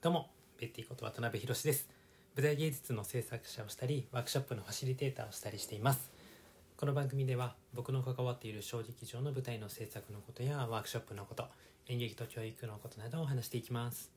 [0.00, 1.88] どうも、ベッティこと渡辺博です。
[2.36, 6.12] 舞台芸術の制作者をしたり、ワークショップのファシリテーターをしたりしています。
[6.76, 11.48] この番組では、僕の関わっている小劇場の舞台の制作のことや、ワークショップのこと、
[11.88, 14.12] 演劇と教育のことなどを話していきます。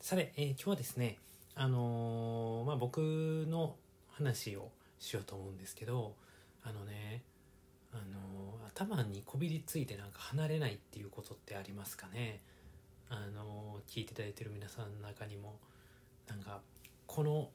[0.00, 1.18] さて、えー今日はですね、
[1.54, 3.76] あのーまあ、僕の
[4.12, 4.70] 話を
[5.00, 6.14] しようと思うんですけど、
[6.64, 7.20] あのね、
[7.92, 12.40] あのー頭にこびりついてなんか離れないっていうことってありますかね
[13.10, 13.67] あの
[13.98, 15.58] 聞いていただいてる皆さんの中にも
[16.28, 16.60] なんか
[17.06, 17.48] この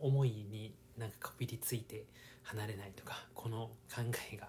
[0.00, 2.06] 思いになんかこびりついて
[2.42, 4.02] 離れないとかこの考
[4.32, 4.48] えが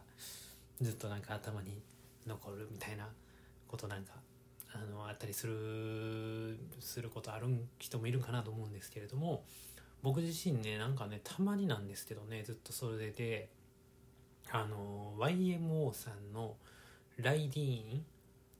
[0.81, 1.79] ずっとなんか頭に
[2.25, 3.07] 残るみたいな
[3.67, 4.13] ことなんか
[4.73, 7.45] あのあったりするすることある
[7.77, 9.43] 人もいるかなと思うんですけれども
[10.01, 13.49] 僕自身ねなんかねたまになんですけどねずっとそれで
[14.49, 16.55] あの YMO さんの
[17.21, 18.03] 「ライディーン」っ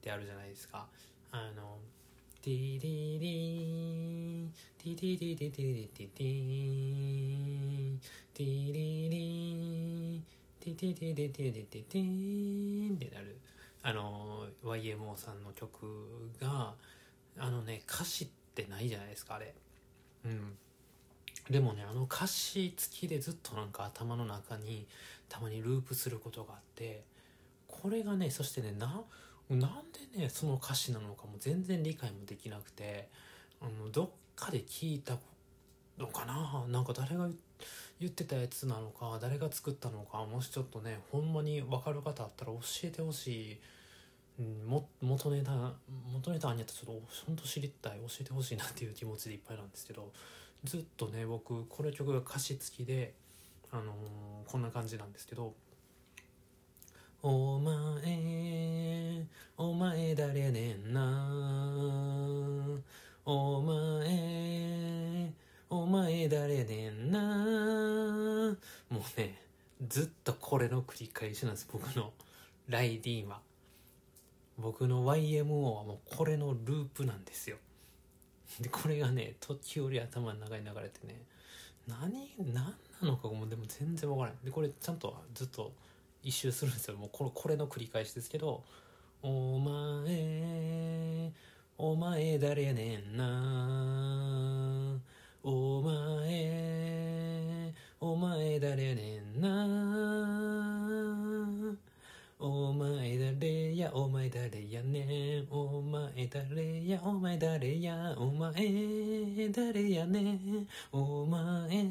[0.02, 0.88] てあるじゃないですか。
[1.31, 1.80] あの
[2.41, 4.48] 「ティディディ
[4.80, 7.22] ティディディディディディディ
[8.33, 10.22] ティディディ
[10.59, 13.38] ティティティティティティティってなる
[13.83, 15.86] あの YMO さんの曲
[16.42, 16.73] が
[17.38, 19.53] あのね歌詞ってないじゃないですかあれ
[20.26, 20.58] うん
[21.48, 24.88] でもねあの歌詞付きでずっとなんか頭の中に
[25.30, 27.03] たまにループすることがあって
[27.67, 29.03] これがねそしてねな
[29.55, 29.71] なん
[30.13, 33.09] でねその歌詞なのかも全然理解もできなくて
[33.61, 35.17] あのどっかで聞いた
[35.97, 36.66] のかな？
[36.67, 37.27] なんか誰が
[37.99, 43.59] 言ってたやつなのか誰が作ったのかもしちょっとねほんまに分かる方あったら教えてほしい。
[44.67, 45.52] も元ネタ
[46.11, 50.11] 元ネタあんやったらちょっと本当知りたい教えてほしいなっていう気持ちでいっぱいなんですけど
[50.63, 53.13] ずっとね僕この曲が歌詞付きで、
[53.71, 55.53] あのーこんな感じなんですけど
[57.21, 57.75] 「お前
[60.12, 61.02] お前誰やねんな。
[63.23, 65.31] お前
[65.70, 68.58] お前誰やねんな」
[68.92, 69.42] もうね
[69.88, 72.11] ずっとこれの繰り返しなんです僕の
[72.67, 73.39] ライディーンは。
[74.58, 77.55] 僕の YMO はもうこれのループなんですよ。
[78.60, 81.23] でこれがね時折頭の中に流れてね
[81.88, 85.71] 何何なのかもうでも全然わからないでこれちゃんとずっと
[86.21, 86.98] 一周するんですよ。
[86.98, 88.66] もうこれこれの繰り返しですけど
[89.23, 91.32] 「お前
[91.77, 94.99] お前誰やねんな。
[95.43, 99.67] お前お前誰やねんな。
[102.39, 105.48] お前誰やお前誰やねん。
[105.52, 108.53] お前誰やお前誰やお前
[109.52, 110.67] 誰やねん。
[110.92, 111.83] お前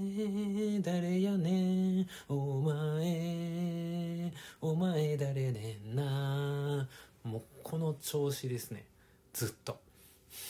[8.10, 8.84] 調子ですね。
[9.32, 9.80] ずっと。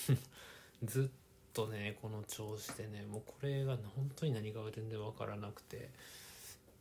[0.82, 1.08] ずっ
[1.52, 5.90] とねこの調子でねもうこれが本当に何が全然分からなくて。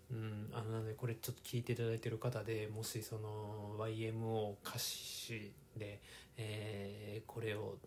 [0.09, 5.99] うん、あのなのでこれちょっと聞いていただいてる方でもしその YMO 歌詞で、
[6.35, 7.77] えーこれを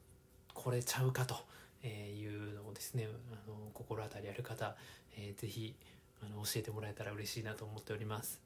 [0.54, 1.34] これちゃうかと
[1.82, 4.76] えーいうのをですねあの心当たりある方、
[5.16, 5.74] えーぜひ
[6.22, 8.40] あの教えてもらえたら嬉しいなと思っております。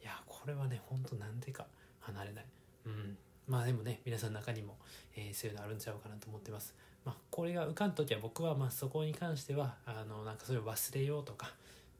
[0.00, 1.66] いやこれはねほんとなんでか
[2.00, 2.46] 離れない。
[2.86, 3.18] うん。
[3.48, 4.76] まあでもね皆さんの中にも、
[5.16, 6.74] えーそういうのあるんちゃうかなと思ってます。
[7.04, 11.50] まあこれが浮かん時は僕はまあそこに関してはあのなんかそれを忘れようとか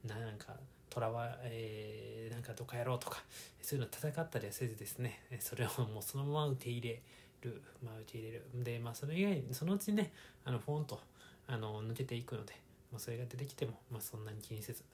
[0.07, 0.55] なんか
[0.91, 3.23] とらわ、えーなんかどっかやろうとか
[3.61, 7.01] そういうの戦ったりはせずですねそれをもうそのまま受け入れ
[7.43, 7.61] る。
[7.85, 8.45] まあ受け入れる。
[8.63, 10.13] でまあそれ以外にそのうちね
[10.45, 11.01] あのフォンと
[11.49, 12.55] あの抜けていくので、
[12.93, 14.85] まあ、それが出てきても、まあ、そんなに気にせず、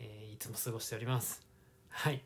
[0.00, 1.42] えーいつも過ごしております。
[1.90, 2.22] はい。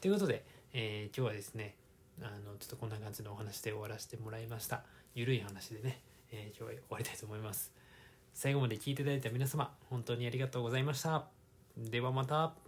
[0.00, 1.74] ということで、えー今日はですね
[2.22, 4.82] あのちょっとこんな感じのお話で終わらせてもらいました。
[5.14, 6.00] ゆるい話でね、
[6.32, 7.72] えー今日は終わりたいと思います。
[8.34, 11.26] 最後まで聞いていただいた皆様本当にありがとうございました。
[11.76, 12.67] ではまた。